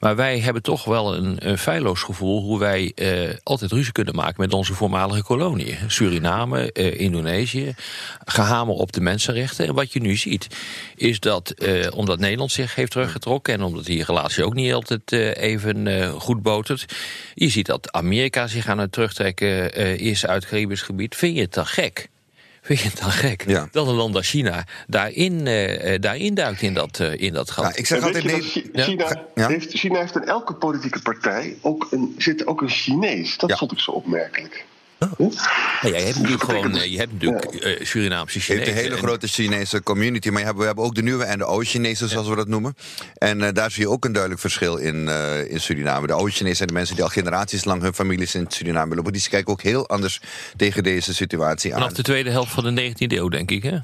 [0.00, 2.42] Maar wij hebben toch wel een, een feilloos gevoel...
[2.42, 5.71] hoe wij eh, altijd ruzie kunnen maken met onze voormalige koloniën.
[5.86, 7.74] Suriname, eh, Indonesië,
[8.24, 9.66] gehamer op de mensenrechten.
[9.66, 10.46] En wat je nu ziet,
[10.96, 13.54] is dat eh, omdat Nederland zich heeft teruggetrokken...
[13.54, 16.84] en omdat die relatie ook niet altijd eh, even eh, goed botert...
[17.34, 21.16] je ziet dat Amerika zich aan het terugtrekken eh, is uit het Caribisch gebied.
[21.16, 22.10] Vind je het dan gek?
[22.62, 23.68] Vind je het dan gek Ja.
[23.70, 25.44] dat een land als China daarin,
[26.00, 27.64] daarin duikt in dat, eh, in dat gat?
[27.64, 28.42] Nou, ik zeg altijd nee.
[28.84, 29.48] China, Ja.
[29.48, 33.36] heeft, China heeft in elke politieke partij ook een, zit ook een Chinees.
[33.38, 33.56] Dat Ja.
[33.56, 34.64] vond ik zo opmerkelijk.
[35.82, 38.66] Ja, jij hebt natuurlijk gewoon, eh, je hebt natuurlijk eh, Surinaamse Je Chinezen.
[38.74, 41.38] hebt een hele grote Chinese community, maar je hebt- we hebben ook de nieuwe en
[41.38, 42.76] de oude Chinezen, zoals we dat noemen.
[43.18, 46.06] En eh, daar zie je ook een duidelijk verschil in, eh, in Suriname.
[46.06, 49.12] De oude Chinezen zijn de mensen die al generaties lang hun families in Suriname lopen.
[49.12, 50.20] Die kijken ook heel anders
[50.56, 51.80] tegen deze situatie aan.
[51.80, 53.62] Vanaf de tweede helft van de 19e eeuw, denk ik.
[53.62, 53.78] Hè?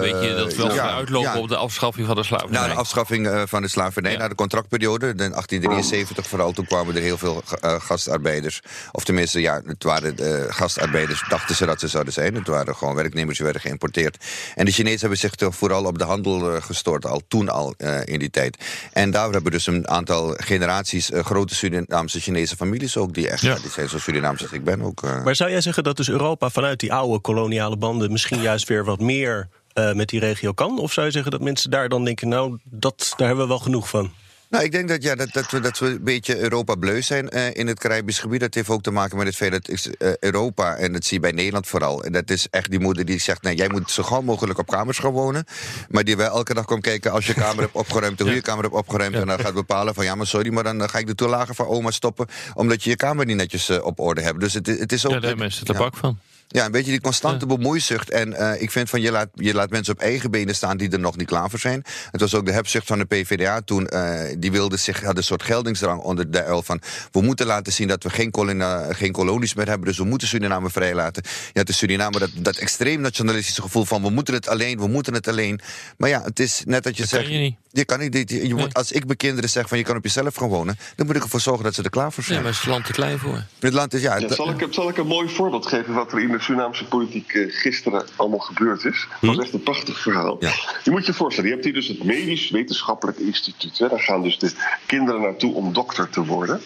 [0.00, 1.38] Weet je dat wel ja, gaan uitlopen ja.
[1.38, 2.60] op de afschaffing van de slavernij?
[2.60, 4.18] Na de afschaffing eh, van de slavernij, Ja.
[4.18, 8.60] na de contractperiode, in 1873 vooral, toen kwamen er heel veel eh, gastarbeiders.
[8.92, 10.16] Of tenminste, ja, het waren
[10.64, 12.34] gastarbeiders, dachten ze dat ze zouden zijn.
[12.34, 14.24] Het waren gewoon werknemers die werden geïmporteerd.
[14.54, 17.74] En de Chinezen hebben zich toch vooral op de handel eh, gestort, al toen al
[17.76, 18.56] eh, in die tijd.
[18.92, 23.42] En daar hebben dus een aantal generaties eh, grote Surinaamse Chinese families ook, die echt,
[23.42, 23.54] Ja.
[23.54, 25.02] die zijn zo Surinaams als ik ben ook.
[25.24, 28.84] Maar zou jij zeggen dat dus Europa vanuit die oude koloniale banden misschien juist weer
[28.84, 30.78] wat meer eh, met die regio kan?
[30.78, 33.60] Of zou je zeggen dat mensen daar dan denken, nou, dat, daar hebben we wel
[33.62, 34.12] genoeg van?
[34.54, 37.28] Nou, ik denk dat, ja, dat, dat, we, dat we een beetje Europa bleu zijn
[37.28, 38.40] eh, in het Caribisch gebied.
[38.40, 41.14] Dat heeft ook te maken met het feit dat is, eh, Europa, en dat zie
[41.14, 42.04] je bij Nederland vooral...
[42.04, 44.66] en dat is echt die moeder die zegt, nee, jij moet zo gauw mogelijk op
[44.66, 45.44] kamers gaan wonen...
[45.88, 48.20] maar die wel elke dag komt kijken als je kamer hebt opgeruimd...
[48.20, 49.14] hoe je kamer hebt opgeruimd...
[49.14, 51.66] en dan gaat bepalen van, ja, maar sorry, maar dan ga ik de toelagen van
[51.66, 52.26] oma stoppen...
[52.54, 54.40] omdat je je kamer niet netjes eh, op orde hebt.
[54.40, 55.12] Dus het, het is ook...
[55.12, 55.78] Ja, daar hebben mensen de ja.
[55.78, 56.18] bak van.
[56.48, 58.10] Ja, een beetje die constante bemoeizucht.
[58.10, 60.90] En eh, ik vind van je laat, je laat mensen op eigen benen staan die
[60.90, 61.82] er nog niet klaar voor zijn.
[62.10, 63.86] Het was ook de hebzucht van de PvdA toen.
[63.86, 66.80] eh, die wilde zich, had een soort geldingsdrang onder de uil van.
[67.12, 69.86] We moeten laten zien dat we geen, kolina, geen kolonies meer hebben.
[69.88, 71.22] Dus we moeten Suriname vrijlaten.
[71.52, 74.86] Ja, het is Suriname dat, dat extreem nationalistische gevoel van we moeten het alleen, we
[74.88, 75.60] moeten het alleen.
[75.96, 77.28] Maar ja, het is net dat je Dat zegt.
[77.28, 77.56] je niet.
[77.74, 78.30] Je kan niet.
[78.30, 80.78] Je, je moet, als ik mijn kinderen zeg van je kan op jezelf gaan wonen,
[80.96, 82.42] dan moet ik ervoor zorgen dat ze er klaar voor zijn.
[82.42, 83.42] maar is het land te klein voor.
[83.58, 84.16] Het land is ja.
[84.16, 87.32] Ja, zal, ik, zal ik een mooi voorbeeld geven wat er in de Surinaamse politiek
[87.34, 89.06] eh, gisteren allemaal gebeurd is?
[89.20, 90.36] Dat was echt een prachtig verhaal.
[90.40, 90.52] Ja.
[90.84, 93.78] Je moet je voorstellen, je hebt hier dus het Medisch Wetenschappelijk Instituut.
[93.78, 93.88] Hè.
[93.88, 94.52] Daar gaan dus de
[94.86, 96.60] kinderen naartoe om dokter te worden.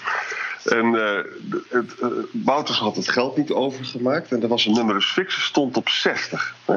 [0.64, 4.72] En eh, de- het, eh, Wouters had het geld niet overgemaakt en er was een
[4.72, 6.54] nummer fix, stond op 60.
[6.64, 6.74] Hè.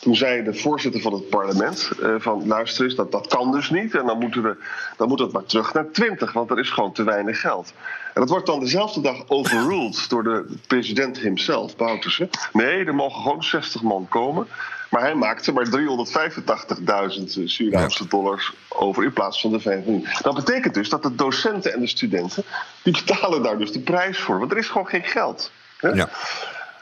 [0.00, 3.70] Toen zei de voorzitter van het parlement eh, van luister eens, dat, dat kan dus
[3.70, 3.94] niet.
[3.94, 4.56] En dan, moeten we,
[4.96, 7.72] dan moet het maar terug naar 20, want er is gewoon te weinig geld.
[8.14, 12.28] En dat wordt dan dezelfde dag overruled door de president himself, Bouterse.
[12.52, 14.46] Nee, er mogen gewoon 60 man komen.
[14.90, 20.06] Maar hij maakte maar 385.000 Surinaamse dollars over in plaats van de 5 miljoen.
[20.22, 22.44] Dat betekent dus dat de docenten en de studenten...
[22.82, 24.38] die betalen daar dus de prijs voor.
[24.38, 25.50] Want er is gewoon geen geld.
[25.76, 25.88] Hè?
[25.88, 26.08] ja.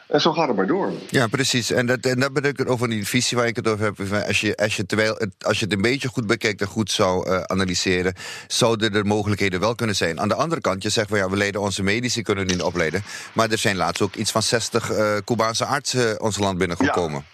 [0.09, 0.93] En zo gaat het maar door.
[1.11, 1.71] Ja, precies.
[1.71, 4.25] En dat, en dat ben ik het over die visie waar ik het over heb.
[4.27, 6.91] Als je, als je, terwijl het, als je het een beetje goed bekijkt en goed
[6.91, 8.15] zou eh, analyseren,
[8.47, 10.21] zouden er mogelijkheden wel kunnen zijn.
[10.21, 13.03] Aan de andere kant, je zegt van ja, we leiden onze medici kunnen niet opleiden.
[13.33, 17.25] Maar er zijn laatst ook iets van 60 eh Cubaanse artsen ons land binnengekomen.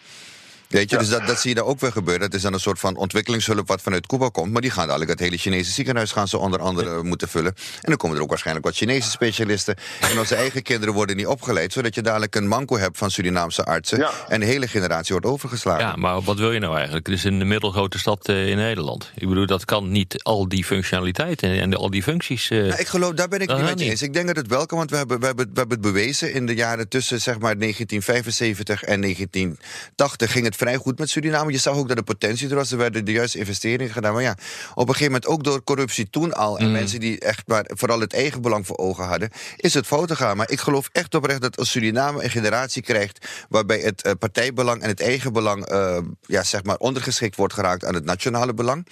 [0.75, 1.03] Weet je, Ja.
[1.03, 2.21] dus dat, dat zie je daar ook weer gebeuren.
[2.23, 4.53] Dat is dan een soort van ontwikkelingshulp wat vanuit Cuba komt.
[4.53, 7.55] Maar die gaan dadelijk het hele Chinese ziekenhuis gaan ze onder andere moeten vullen.
[7.57, 9.77] En dan komen er ook waarschijnlijk wat Chinese specialisten.
[10.01, 11.73] En onze eigen kinderen worden niet opgeleid.
[11.73, 13.99] Zodat je dadelijk een manco hebt van Surinaamse artsen.
[13.99, 14.11] Ja.
[14.29, 15.87] En de hele generatie wordt overgeslagen.
[15.87, 17.07] Ja, maar wat wil je nou eigenlijk?
[17.07, 19.11] Het is een middelgrote stad eh, in Nederland.
[19.15, 22.51] Ik bedoel, dat kan niet al die functionaliteiten en, en al die functies.
[22.51, 23.93] eh, Nou, ik geloof, daar ben ik niet gaat met je niet.
[23.93, 24.03] eens.
[24.03, 26.33] Ik denk dat het wel kan, want we hebben, we, hebben, we hebben het bewezen
[26.33, 31.53] in de jaren tussen zeg maar 1975 en 1980 ging het vrij goed met Suriname.
[31.53, 34.13] Je zag ook dat de potentie er was, er werden de juiste investeringen gedaan.
[34.13, 34.37] Maar ja,
[34.75, 38.01] op een gegeven moment ook door corruptie toen al en mensen die echt maar vooral
[38.01, 40.37] het eigen belang voor ogen hadden, is het fout gegaan.
[40.37, 44.83] Maar ik geloof echt oprecht dat als Suriname een generatie krijgt waarbij het eh, partijbelang
[44.83, 48.87] en het eigen belang eh, ja, zeg maar ondergeschikt wordt geraakt aan het nationale belang.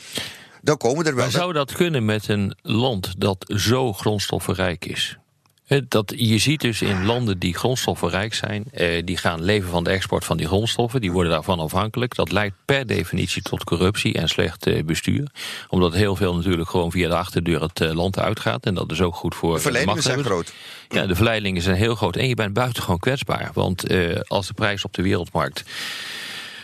[0.62, 1.24] Dan komen er wel.
[1.24, 5.18] Maar zou dat kunnen met een land dat zo grondstoffenrijk is?
[5.72, 9.84] Hè, Dat, je ziet dus in landen die grondstoffenrijk zijn, eh, die gaan leven van
[9.84, 12.14] de export van die grondstoffen, die worden daarvan afhankelijk.
[12.14, 15.30] Dat leidt per definitie tot corruptie en slecht eh, bestuur.
[15.68, 18.66] Omdat heel veel natuurlijk gewoon via de achterdeur het eh, land uitgaat.
[18.66, 20.52] En dat is ook goed voor De verleidingen zijn groot.
[20.88, 22.16] Ja, de verleidingen zijn heel groot.
[22.16, 23.50] En je bent buitengewoon kwetsbaar.
[23.54, 25.64] Want eh, als de prijs op de wereldmarkt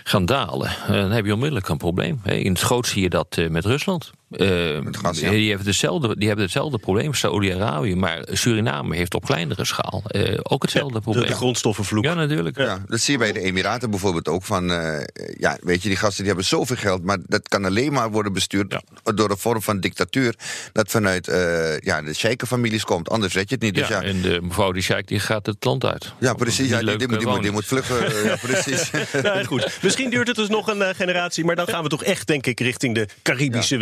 [0.09, 2.21] gaan dalen, eh, dan heb je onmiddellijk een probleem.
[2.25, 4.11] In het groot zie je dat eh, met Rusland.
[4.31, 5.31] Eh, gas, ja.
[5.31, 7.95] die, hebben hetzelfde, die hebben hetzelfde probleem, Saudi-Arabië.
[7.95, 11.27] Maar Suriname heeft op kleinere schaal eh, ook hetzelfde De, probleem.
[11.27, 12.05] de grondstoffenvloek.
[12.05, 12.57] ja, natuurlijk.
[12.57, 14.45] Ja, dat zie je bij de Emiraten bijvoorbeeld ook.
[14.45, 15.05] Van, eh,
[15.39, 18.33] ja, weet je, die gasten die hebben zoveel geld, maar dat kan alleen maar worden
[18.33, 18.77] bestuurd
[19.15, 20.35] door een vorm van dictatuur.
[20.73, 23.11] Dat vanuit eh, ja, de sheikenfamilies komt.
[23.11, 23.75] Anders red je het niet.
[23.75, 26.13] Dus Ja, ja, en de mevrouw die Sheikh die gaat het land uit.
[26.21, 26.69] ja, precies.
[26.69, 28.25] Ja, die, moet, die, eh, moet, die moet wonen vluggen.
[28.25, 28.91] ja, precies.
[29.23, 29.79] Nou, goed.
[29.83, 32.61] Misschien duurt het dus nog een generatie, maar dan gaan we toch echt, denk ik,
[32.61, 33.77] richting de Caribische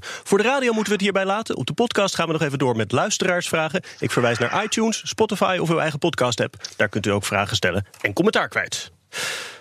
[0.00, 1.56] Voor de radio moeten we het hierbij laten.
[1.56, 3.82] Op de podcast gaan we nog even door met luisteraarsvragen.
[3.98, 6.54] Ik verwijs naar iTunes, Spotify of uw eigen podcast app.
[6.76, 8.92] Daar kunt u ook vragen stellen en commentaar kwijt.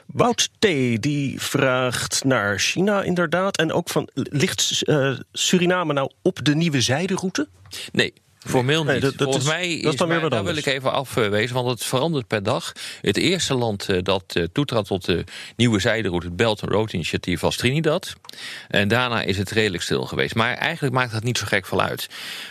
[0.06, 0.68] Wout T.
[1.02, 3.58] die vraagt naar China inderdaad.
[3.58, 7.48] En ook van, ligt eh, Suriname nou op de nieuwe zijderoute?
[7.92, 8.14] Nee.
[8.46, 8.92] Formeel niet.
[8.92, 10.66] Nee, dat- dat Volgens is- mij dat is dan weer maar wat daar wil ik
[10.66, 12.72] even afwezen, want het verandert per dag.
[13.02, 15.24] Het eerste land eh, dat eh, toetrad tot de
[15.56, 18.14] nieuwe zijderoute, het Belt and Road Initiatief, was Trinidad.
[18.68, 20.36] En daarna is het redelijk stil geweest.
[20.36, 22.08] Maar eigenlijk maakt dat niet zo gek veel uit.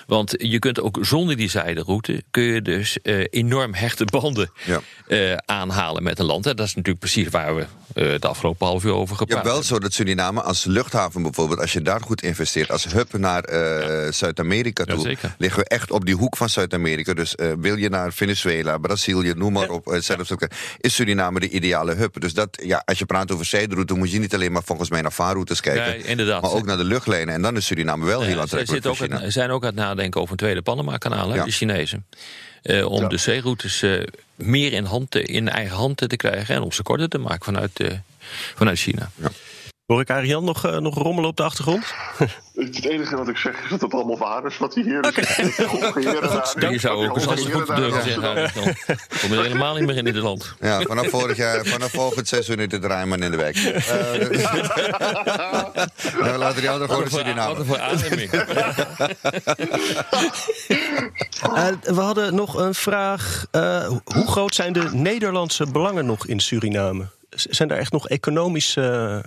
[0.07, 4.81] Want je kunt ook zonder die zijderoute, kun je dus eh, enorm hechte banden Ja.
[5.07, 6.47] eh, aanhalen met een land.
[6.47, 7.63] En dat is natuurlijk precies waar we
[7.95, 9.65] eh de afgelopen half uur over Ja, gepraat wel hebben.
[9.69, 14.13] zo dat Suriname als luchthaven bijvoorbeeld, als je daar goed investeert, als hub naar eh,
[14.13, 17.15] Zuid-Amerika toe, liggen we echt op die hoek van Zuid-Amerika.
[17.15, 20.37] Dus eh, wil je naar Venezuela, Brazilië, noem maar op, eh, zelfs eh,
[20.81, 22.21] is Suriname de ideale hub.
[22.21, 25.01] Dus dat, ja, als je praat over zijderoute, moet je niet alleen maar volgens mij
[25.01, 26.43] naar vaarroutes kijken, Ja, inderdaad.
[26.43, 27.35] maar ook naar de luchtlijnen.
[27.35, 28.91] En dan is Suriname wel heel Ja, ze aantrekkelijk zitten
[29.23, 31.45] ook zijn ook aan het nadenken over een tweede Panama-kanaal, hè, Ja.
[31.45, 32.07] de Chinezen.
[32.85, 33.09] Om Ja.
[33.09, 33.85] de zeeroutes
[34.35, 37.45] meer in, hand te- in eigen hand te krijgen en om ze korter te maken
[37.45, 37.81] vanuit,
[38.55, 39.11] vanuit China.
[39.93, 41.85] Hoor ik Arjan nog, eh, nog rommelen op de achtergrond?
[42.55, 45.37] Het enige wat ik zeg is dat het allemaal waar is wat hij hier zegt.
[45.95, 48.53] Heren daar- Je zou ook eens alles goed in durven zeggen.
[49.21, 50.55] Kom je er helemaal niet meer in dit land.
[50.61, 53.57] Ja, vanaf vorig jaar, vanaf volgend seizoen is de draaiman in de wijk.
[53.63, 56.83] Eh, dus- Ja, we laten die gewoon
[57.27, 58.31] in Wat een voor ademing.
[61.53, 63.47] Eh, we hadden nog een vraag.
[63.51, 67.07] eh, hoe groot zijn de Nederlandse belangen nog in Suriname?
[67.31, 69.23] Z- Zijn daar echt nog economische...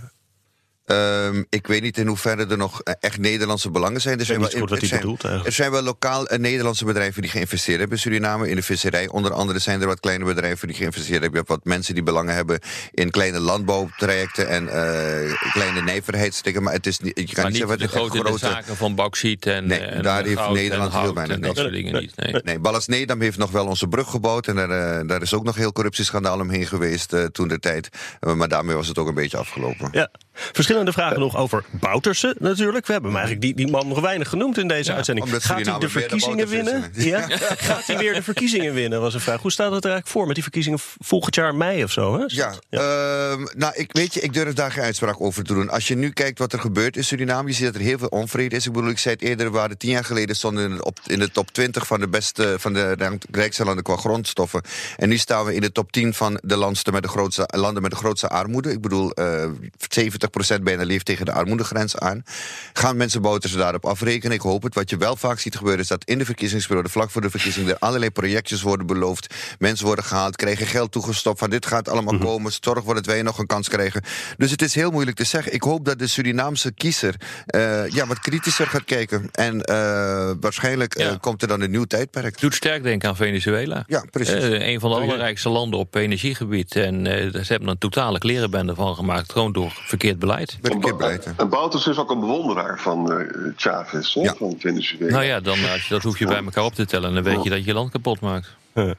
[0.85, 4.19] Ehm, ik weet niet in hoeverre er nog eh, echt Nederlandse belangen zijn.
[4.19, 7.97] Er zijn, wel, er zijn- bedoelt er zijn lokaal eh, Nederlandse bedrijven die geïnvesteerd hebben
[7.97, 9.07] in Suriname, in de visserij.
[9.09, 11.31] Onder andere zijn er wat kleine bedrijven die geïnvesteerd hebben.
[11.31, 12.59] Je hebt wat mensen die belangen hebben
[12.91, 16.63] in kleine landbouwtrajecten en eh, kleine nijverheidsstukken.
[16.63, 18.95] Maar het is niet, je kan Maar niet zeggen de wat grote, de zaken van
[18.95, 22.15] bauxiet en, Nee, en daar heeft goud Nederland en heel weinig dat soort dingen niet.
[22.15, 22.41] Nee.
[22.43, 24.47] Nee, Ballas Nedam heeft nog wel onze brug gebouwd.
[24.47, 27.89] En daar, eh, daar is ook nog heel corruptieschandaal omheen geweest eh, toen de tijd.
[28.35, 29.89] Maar daarmee was het ook een beetje afgelopen.
[29.91, 30.09] Ja.
[30.35, 32.85] Verschillende vragen nog over Bouterse natuurlijk.
[32.85, 35.29] We hebben hem eigenlijk die, die man nog weinig genoemd in deze Ja, uitzending.
[35.29, 36.91] Gaat hij de verkiezingen winnen?
[36.93, 37.27] Ja?
[37.67, 39.41] Gaat hij weer de verkiezingen winnen, was een vraag.
[39.41, 42.17] Hoe staat het er eigenlijk voor met die verkiezingen volgend jaar mei of zo?
[42.19, 42.23] Hè?
[42.27, 45.69] Ja, ehm, nou, ik weet je, ik durf daar geen uitspraak over te doen.
[45.69, 48.07] Als je nu kijkt wat er gebeurt in Suriname, je ziet dat er heel veel
[48.07, 48.65] onvrede is.
[48.65, 50.99] Ik bedoel, ik zei het eerder, we waren tien jaar geleden stonden in, de- op,
[51.05, 54.61] in de top 20 van de beste, van de rijkste landen qua grondstoffen.
[54.97, 57.81] En nu staan we in de top 10 van de landsten met de grootste, landen
[57.81, 58.71] met de grootste armoede.
[58.71, 60.24] Ik bedoel, 70%
[60.63, 62.23] bijna leeft tegen de armoedegrens aan.
[62.73, 64.35] Gaan mensen boten ze daarop afrekenen?
[64.35, 64.75] Ik hoop het.
[64.75, 67.69] Wat je wel vaak ziet gebeuren is dat in de verkiezingsperiode, vlak voor de verkiezing,
[67.69, 69.33] er allerlei projectjes worden beloofd.
[69.59, 72.51] Mensen worden gehaald, krijgen geld toegestopt van dit gaat allemaal komen.
[72.61, 74.03] Zorg ervoor dat wij nog een kans krijgen.
[74.37, 75.53] Dus het is heel moeilijk te zeggen.
[75.53, 79.29] Ik hoop dat de Surinaamse kiezer eh, ja, wat kritischer gaat kijken.
[79.31, 82.25] En eh, waarschijnlijk eh, komt er dan een nieuw tijdperk.
[82.25, 83.83] Het doet sterk denken aan Venezuela.
[83.87, 84.43] Ja, precies.
[84.43, 86.75] Een van de allerrijkste landen op energiegebied.
[86.75, 89.31] En ze hebben een totale klerenbende van gemaakt.
[89.31, 90.57] Gewoon door verkeerd beleid.
[90.79, 91.19] Keer blij.
[91.23, 91.31] hè.
[91.37, 94.33] En Bouters is ook een bewonderaar van eh, Chavez, hè, Ja.
[94.37, 95.11] van Venezuela.
[95.11, 97.13] Nou ja, dan, als je dat hoef je bij elkaar op te tellen.
[97.13, 98.55] Dan weet je dat je je land kapot maakt.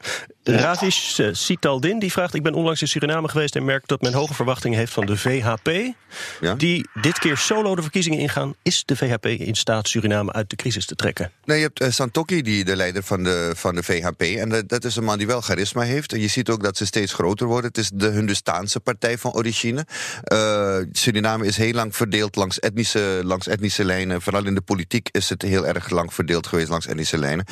[0.46, 4.12] Ravish eh, Sitaldin die vraagt: Ik ben onlangs in Suriname geweest en merk dat men
[4.12, 5.94] hoge verwachtingen heeft van de VHP.
[6.40, 6.54] Ja?
[6.54, 8.54] Die dit keer solo de verkiezingen ingaan.
[8.62, 11.32] Is de VHP in staat Suriname uit de crisis te trekken?
[11.44, 14.20] Nee, je hebt eh, Santokki, die, de leider van de, van de VHP.
[14.20, 16.12] En dat, dat is een man die wel charisma heeft.
[16.12, 17.68] En je ziet ook dat ze steeds groter worden.
[17.68, 19.86] Het is de Hindustaanse partij van origine.
[20.22, 24.22] Eh, Suriname is heel lang verdeeld langs etnische, langs etnische lijnen.
[24.22, 27.44] Vooral in de politiek is het heel erg lang verdeeld geweest langs etnische lijnen.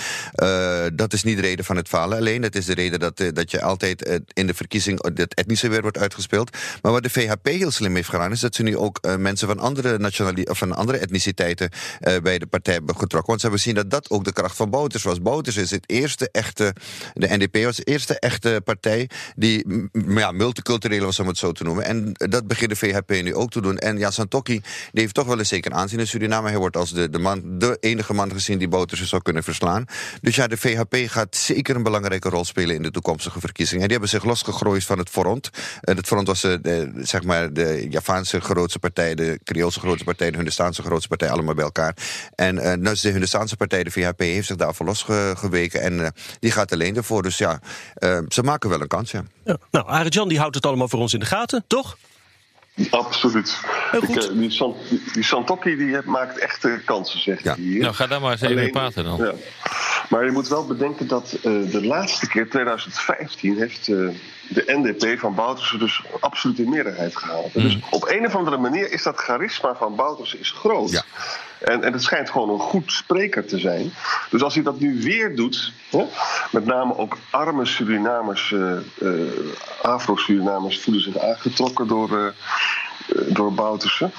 [0.97, 2.43] Dat is niet de reden van het falen alleen.
[2.43, 5.69] Het is de reden dat, eh, dat je altijd eh, in de verkiezing het etnische
[5.69, 6.57] weer wordt uitgespeeld.
[6.83, 9.49] Maar wat de VHP heel slim heeft gedaan, is dat ze nu ook eh, mensen
[9.49, 13.29] van andere, nationali of van andere etniciteiten eh, bij de partij hebben getrokken.
[13.29, 15.23] Want ze hebben gezien dat dat ook de kracht van Bouters was.
[15.23, 16.75] Bouters is het eerste echte,
[17.15, 21.65] de NDP was de eerste echte partij die ja, multicultureel was, om het zo te
[21.65, 21.85] noemen.
[21.85, 23.79] En dat begint de VHP nu ook te doen.
[23.79, 24.61] En ja, Santokki,
[24.93, 26.49] die heeft toch wel een zeker aanzien in Suriname.
[26.49, 29.85] Hij wordt als de, de, man, de enige man gezien die Bouters zou kunnen verslaan.
[30.21, 33.83] Dus ja, de VHP gaat zeker een belangrijke rol spelen in de toekomstige verkiezingen.
[33.83, 35.51] En die hebben zich losgegroeid van het Front.
[35.81, 40.05] En het Front was eh, de, zeg maar de Javaanse grootste partij, de Creoolse grootste
[40.05, 41.97] partij, de Hindustaanse grootste partij, allemaal bij elkaar.
[42.35, 45.81] En is de Hindustaanse partij, de VHP, heeft zich daarvoor losgeweken.
[45.81, 47.23] En eh, die gaat alleen ervoor.
[47.23, 47.61] Dus ja,
[48.29, 49.25] ze maken wel een kans, ja.
[49.45, 49.57] Ja.
[49.71, 51.97] Nou, Arjan die houdt het allemaal voor ons in de gaten, toch?
[52.91, 53.59] Absoluut.
[53.91, 54.17] Heel goed.
[54.17, 57.55] Ik, eh, die, die Santokki die maakt echte kansen, zegt Ja.
[57.55, 57.81] hij hier.
[57.83, 59.17] Nou, ga daar maar eens even mee praten dan.
[59.17, 59.33] Ja.
[60.09, 63.97] Maar je moet wel bedenken dat eh, de laatste keer, 2015, heeft eh,
[64.49, 67.53] de NDP van Bouterse dus absoluut in meerderheid gehaald.
[67.53, 70.91] Dus op een of andere manier is dat charisma van Bouterse is groot.
[70.91, 71.05] Ja.
[71.65, 73.93] En, en het schijnt gewoon een goed spreker te zijn.
[74.31, 76.05] Dus als hij dat nu weer doet, hè,
[76.51, 79.31] met name ook arme Surinamers, eh, eh,
[79.83, 82.35] Afro-Surinamers voelen zich aangetrokken door,
[83.29, 84.11] door Bouterse.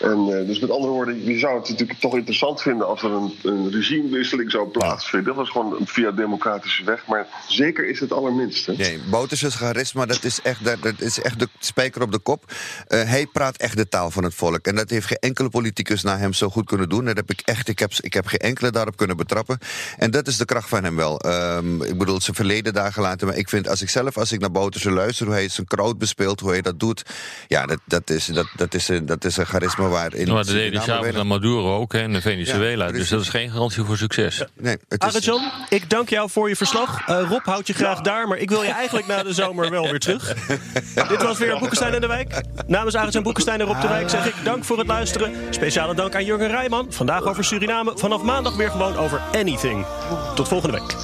[0.00, 3.10] En, eh, dus met andere woorden, je zou het natuurlijk toch interessant vinden als er
[3.10, 5.34] een, een regimewisseling zou plaatsvinden.
[5.34, 8.74] Dat is gewoon via democratische weg, maar zeker is het allerminste.
[8.76, 12.52] Nee, Bouterse's charisma, dat is echt, dat, dat is echt de spijker op de kop.
[12.86, 14.66] Eh, hij praat echt de taal van het volk.
[14.66, 17.04] En dat heeft geen enkele politicus na hem zo goed kunnen doen.
[17.04, 19.58] Dat heb ik echt, ik heb, ik heb geen enkele daarop kunnen betrappen.
[19.96, 21.20] En dat is de kracht van hem wel.
[21.20, 23.26] Ehm, ik bedoel, zijn verleden daar gelaten.
[23.26, 25.98] Maar ik vind, als ik zelf, als ik naar Bouterse luister, hoe hij zijn crowd
[25.98, 27.02] bespeelt, hoe hij dat doet.
[27.48, 30.46] Ja, dat, dat, is, dat, dat, is, dat is een charisma waar in Maar dat
[30.46, 32.86] Suriname Chavez en Maduro ook hè, in Venezuela.
[32.86, 34.44] Ja, dus dat is geen garantie voor succes.
[34.58, 37.06] Nee, het is, Arjan, ik dank jou voor je verslag.
[37.06, 39.82] Eh, Rob houdt je graag daar, maar ik wil je eigenlijk na de zomer wel
[39.82, 40.34] weer terug.
[41.08, 42.42] Dit was weer Boekenstein in de Wijk.
[42.66, 45.32] Namens Arjan Boekenstein en Rob de Wijk zeg ik dank voor het luisteren.
[45.50, 46.86] Speciale dank aan Jurgen Rijman.
[46.90, 47.92] Vandaag over Suriname.
[47.94, 49.86] Vanaf maandag weer gewoon over anything.
[50.34, 50.96] Tot volgende week.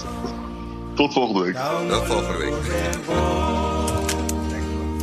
[0.94, 1.56] Tot volgende week.
[1.88, 2.54] Tot volgende week.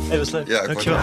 [0.08, 0.46] Hey, dat is leuk.
[0.48, 0.98] Ja, Dankjewel.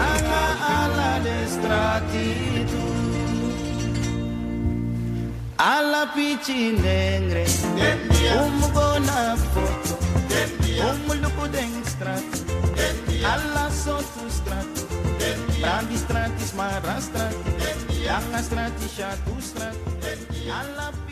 [5.64, 7.46] Alla pichinengre,
[8.34, 9.94] umgo na foto,
[10.90, 12.26] umuluku deng strat,
[13.22, 14.66] alla sotu strat,
[15.62, 17.38] brandi stratis mara strat,
[17.94, 19.78] yanga strati shatu strat,
[20.50, 21.11] alla pichinengre.